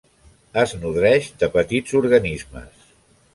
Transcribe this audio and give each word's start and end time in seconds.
Es 0.61 0.71
nodreix 0.85 1.27
de 1.43 1.49
petits 1.59 1.99
organismes. 2.01 2.91